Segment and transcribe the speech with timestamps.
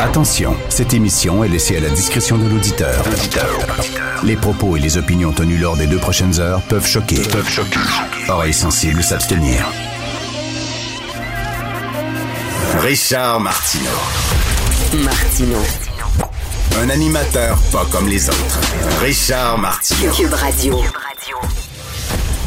[0.00, 3.02] Attention, cette émission est laissée à la discrétion de l'auditeur.
[4.22, 7.20] Les propos et les opinions tenues lors des deux prochaines heures peuvent choquer.
[7.32, 7.80] Peuvent choquer.
[8.28, 9.66] Oreilles sensibles s'abstenir.
[12.78, 13.90] Richard Martineau.
[15.02, 15.58] Martino.
[16.80, 18.60] Un animateur pas comme les autres.
[19.00, 20.12] Richard Martineau.
[20.12, 20.80] Cube Radio.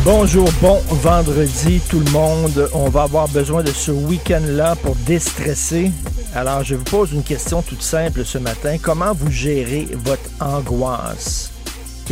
[0.05, 2.69] Bonjour, bon vendredi tout le monde.
[2.73, 5.91] On va avoir besoin de ce week-end-là pour déstresser.
[6.35, 8.77] Alors, je vous pose une question toute simple ce matin.
[8.81, 11.51] Comment vous gérez votre angoisse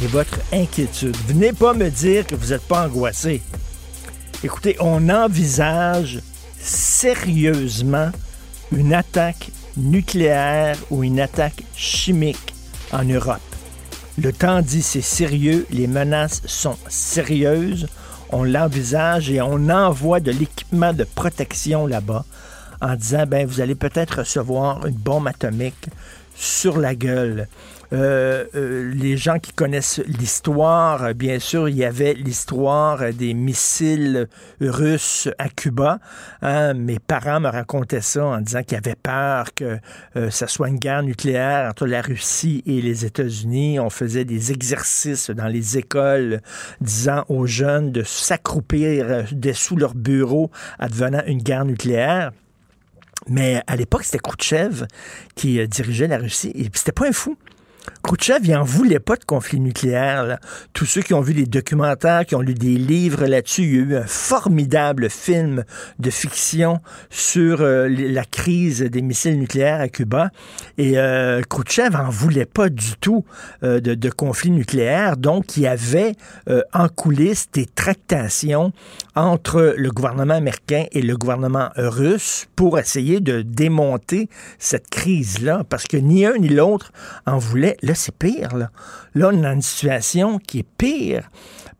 [0.01, 1.15] et votre inquiétude?
[1.27, 3.41] Venez pas me dire que vous n'êtes pas angoissé.
[4.43, 6.21] Écoutez, on envisage
[6.59, 8.09] sérieusement
[8.71, 12.53] une attaque nucléaire ou une attaque chimique
[12.91, 13.41] en Europe.
[14.17, 17.87] Le temps dit c'est sérieux, les menaces sont sérieuses,
[18.31, 22.25] on l'envisage et on envoie de l'équipement de protection là-bas
[22.85, 25.89] en disant ben vous allez peut-être recevoir une bombe atomique
[26.35, 27.47] sur la gueule.
[27.93, 33.33] Euh, euh, les gens qui connaissent l'histoire, euh, bien sûr, il y avait l'histoire des
[33.33, 34.27] missiles
[34.59, 35.99] russes à Cuba.
[36.41, 36.73] Hein.
[36.73, 39.77] mes parents me racontaient ça en disant qu'ils avaient peur que
[40.29, 43.79] ça soit une guerre nucléaire entre la Russie et les États-Unis.
[43.79, 46.41] On faisait des exercices dans les écoles
[46.81, 50.49] disant aux jeunes de s'accroupir dessous leur bureau
[50.79, 52.31] advenant une guerre nucléaire.
[53.27, 54.85] Mais à l'époque, c'était Khrouchtchev
[55.35, 57.37] qui dirigeait la Russie et c'était pas un fou.
[58.03, 60.37] Khrouchtchev, il n'en voulait pas de conflit nucléaire.
[60.73, 63.77] Tous ceux qui ont vu des documentaires, qui ont lu des livres là-dessus, il y
[63.77, 65.63] a eu un formidable film
[65.99, 66.79] de fiction
[67.09, 70.29] sur euh, la crise des missiles nucléaires à Cuba.
[70.77, 73.25] Et euh, Khrouchtchev n'en voulait pas du tout
[73.63, 75.17] euh, de, de, conflit nucléaire.
[75.17, 76.13] Donc, il y avait
[76.49, 78.71] euh, en coulisses des tractations
[79.15, 85.63] entre le gouvernement américain et le gouvernement russe pour essayer de démonter cette crise-là.
[85.69, 86.91] Parce que ni un ni l'autre
[87.25, 88.55] en voulait là, c'est pire.
[88.55, 88.71] Là.
[89.15, 91.29] on a une situation qui est pire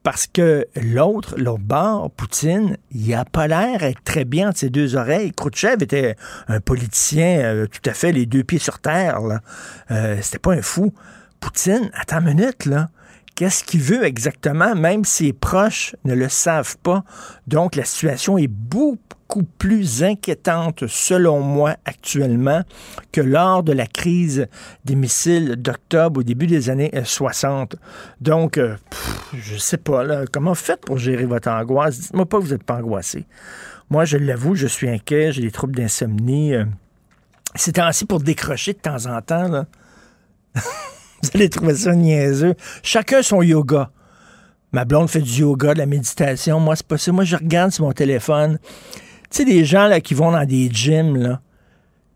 [0.04, 4.70] parce que l'autre, l'autre bord, Poutine, il a pas l'air d'être très bien de ses
[4.70, 5.32] deux oreilles.
[5.32, 6.16] Khrouchtchev était
[6.48, 9.20] un politicien euh, tout à fait les deux pieds sur terre.
[9.90, 10.94] Euh, C'était pas un fou.
[11.40, 12.90] Poutine, attends une minute, là.
[13.36, 14.76] Qu'est-ce qu'il veut exactement?
[14.76, 17.04] Même ses proches ne le savent pas.
[17.48, 19.15] Donc, la situation est beaucoup
[19.58, 22.62] plus inquiétante, selon moi, actuellement,
[23.12, 24.48] que lors de la crise
[24.86, 27.76] des missiles d'octobre au début des années 60.
[27.76, 27.78] Euh,
[28.22, 28.76] Donc, euh,
[29.34, 32.00] je sais pas, là, comment faites pour gérer votre angoisse?
[32.00, 33.26] Dites-moi pas que vous n'êtes pas angoissé.
[33.90, 36.54] Moi, je l'avoue, je suis inquiet, j'ai des troubles d'insomnie.
[36.54, 36.66] Euh,
[37.56, 39.66] c'est ainsi pour décrocher de temps en temps, là.
[41.24, 42.54] Vous allez trouver ça niaiseux.
[42.84, 43.90] Chacun son yoga.
[44.72, 46.60] Ma blonde fait du yoga, de la méditation.
[46.60, 47.12] Moi, c'est pas ça.
[47.12, 48.60] Moi, je regarde sur mon téléphone.
[49.36, 51.42] Tu sais, des gens là, qui vont dans des gyms, là,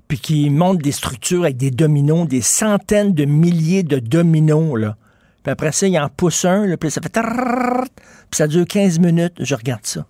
[0.07, 4.95] puis qui montent des structures avec des dominos, des centaines de milliers de dominos, là.
[5.43, 7.11] Puis après ça, il en pousse un, puis ça fait...
[7.11, 9.33] Puis ça dure 15 minutes.
[9.37, 10.05] Je regarde ça.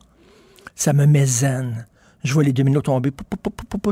[0.75, 1.88] Ça me met zen.
[2.24, 3.12] Je vois les dominos tomber.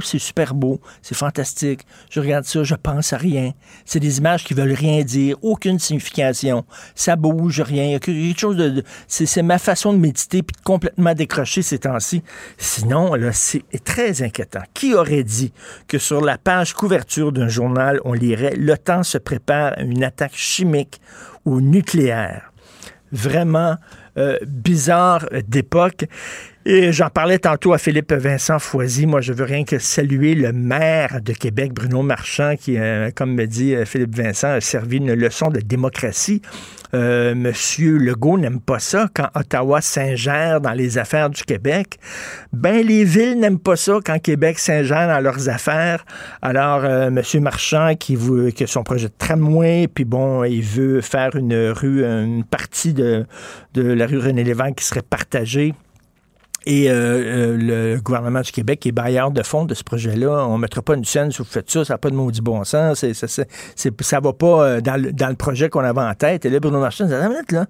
[0.03, 0.81] C'est super beau.
[1.01, 1.81] C'est fantastique.
[2.09, 3.53] Je regarde ça, je pense à rien.
[3.85, 6.65] C'est des images qui veulent rien dire, aucune signification.
[6.93, 7.85] Ça bouge, rien.
[7.85, 8.83] Il y a quelque chose de.
[9.07, 12.21] c'est ma façon de méditer puis de complètement décrocher ces temps-ci.
[12.57, 14.63] Sinon, là, c'est très inquiétant.
[14.73, 15.53] Qui aurait dit
[15.87, 20.03] que sur la page couverture d'un journal, on lirait Le temps se prépare à une
[20.03, 20.99] attaque chimique
[21.45, 22.51] ou nucléaire?
[23.11, 23.77] Vraiment
[24.17, 26.05] euh, bizarre d'époque.
[26.69, 29.05] Et j'en parlais tantôt à Philippe Vincent Foisy.
[29.05, 33.35] Moi, je veux rien que saluer le maire de Québec, Bruno Marchand, qui, euh, comme
[33.35, 36.41] me dit euh, Philippe Vincent, a servi une leçon de démocratie.
[36.93, 41.99] Euh, Monsieur Legault n'aime pas ça quand Ottawa s'ingère dans les affaires du Québec.
[42.51, 46.03] Ben, les villes n'aiment pas ça quand Québec s'ingère dans leurs affaires.
[46.41, 50.99] Alors, euh, Monsieur Marchand qui veut que son projet de tramway, puis bon, il veut
[50.99, 53.25] faire une rue, une partie de,
[53.73, 55.73] de la rue René Lévesque qui serait partagée
[56.69, 60.45] et euh, euh, le gouvernement du Québec est bailleur de fonds de ce projet-là.
[60.49, 62.41] On ne mettra pas une scène si vous faites ça, ça n'a pas de maudit
[62.41, 63.05] bon sens.
[63.13, 66.45] Ça, va pas euh, dans le, projet qu'on avait en tête.
[66.45, 67.13] Et là, Bruno Marchand dit,
[67.53, 67.65] là.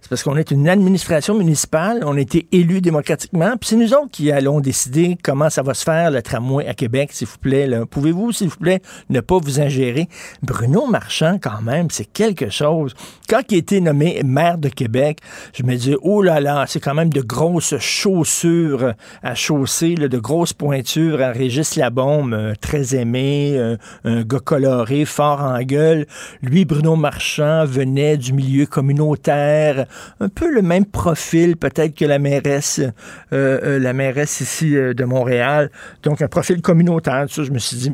[0.00, 3.92] C'est parce qu'on est une administration municipale, on a été élus démocratiquement, puis c'est nous
[3.92, 7.38] autres qui allons décider comment ça va se faire, le tramway à Québec, s'il vous
[7.38, 7.68] plaît.
[7.90, 10.08] Pouvez-vous, s'il vous plaît, ne pas vous ingérer?
[10.42, 12.94] Bruno Marchand, quand même, c'est quelque chose.
[13.28, 15.18] Quand il a été nommé maire de Québec,
[15.54, 20.18] je me dis, oh là là, c'est quand même de grosses chaussures à chausser, de
[20.18, 26.06] grosses pointures à Régis Labombe, euh, très aimé, euh, un gars coloré, fort en gueule.
[26.42, 29.85] Lui, Bruno Marchand, venait du milieu communautaire,
[30.20, 32.92] un peu le même profil peut-être que la mairesse, euh,
[33.32, 35.70] euh, la mairesse ici euh, de Montréal.
[36.02, 37.26] Donc un profil communautaire.
[37.28, 37.92] Ça, je me suis dit,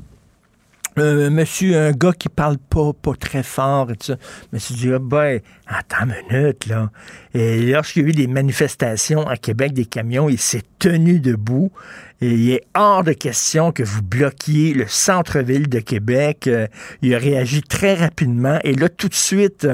[0.99, 4.17] euh, monsieur, un gars qui parle pas, pas très fort et tout ça.
[4.53, 6.91] Monsieur dit, ah ben, attends une minute, là.
[7.35, 11.73] Et lorsqu'il y a eu des manifestations à Québec, des camions, il s'est tenu debout.
[12.21, 16.47] Il est hors de question que vous bloquiez le centre-ville de Québec.
[16.47, 16.69] Euh,
[17.01, 18.59] il a réagi très rapidement.
[18.63, 19.67] Et là, tout de suite,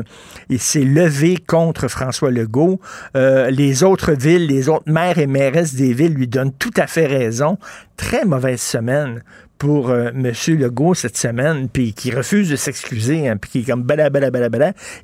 [0.49, 2.81] il s'est levé contre François Legault.
[3.17, 6.87] Euh, les autres villes, les autres maires et mairesses des villes lui donnent tout à
[6.87, 7.59] fait raison.
[7.97, 9.23] Très mauvaise semaine
[9.59, 10.33] pour euh, M.
[10.59, 14.09] Legault cette semaine, puis qui refuse de s'excuser, hein, puis qui est comme bala.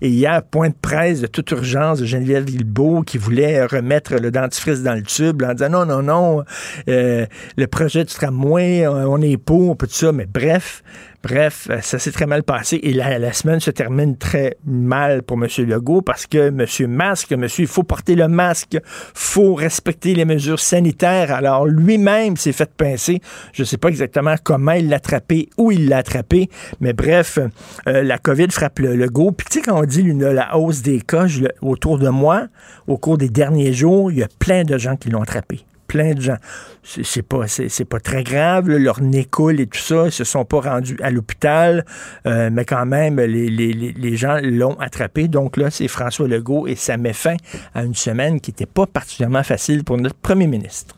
[0.00, 4.30] Et hier, point de presse de toute urgence de Geneviève Villebeau qui voulait remettre le
[4.30, 6.44] dentifrice dans le tube en disant non, non, non,
[6.88, 10.82] euh, le projet du tramway, on est pour, tout ça, mais bref,
[11.24, 15.42] Bref, euh, ça s'est très mal passé et la, semaine se termine très mal pour
[15.42, 15.48] M.
[15.66, 16.90] Legault parce que M.
[16.90, 18.76] Masque, monsieur, il faut porter le masque,
[19.14, 21.32] faut respecter les mesures sanitaires.
[21.32, 23.22] Alors lui-même s'est fait pincer.
[23.54, 26.50] Je ne sais pas exactement comment il l'a attrapé, où il l'a attrapé,
[26.80, 27.38] mais bref,
[27.88, 29.32] euh, la COVID frappe le Legault.
[29.32, 31.24] Puis tu sais, quand on dit la hausse des cas
[31.62, 32.48] autour de moi,
[32.86, 36.12] au cours des derniers jours, il y a plein de gens qui l'ont attrapé plein
[36.12, 36.38] de gens.
[36.82, 40.44] C'est pas, c'est pas très grave, leur nez coule et tout ça, ils se sont
[40.44, 41.86] pas rendus à l'hôpital,
[42.26, 45.28] euh, mais quand même, les, les, les gens l'ont attrapé.
[45.28, 47.36] Donc là, c'est François Legault et ça met fin
[47.74, 50.96] à une semaine qui n'était pas particulièrement facile pour notre premier ministre.